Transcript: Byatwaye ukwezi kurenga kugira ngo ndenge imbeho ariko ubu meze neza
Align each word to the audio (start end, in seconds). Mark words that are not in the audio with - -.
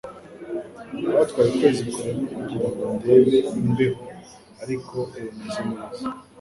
Byatwaye 1.09 1.47
ukwezi 1.51 1.81
kurenga 1.93 2.31
kugira 2.43 2.67
ngo 2.73 2.87
ndenge 2.97 3.37
imbeho 3.59 4.01
ariko 4.63 4.95
ubu 5.17 5.29
meze 5.39 5.61
neza 5.69 6.01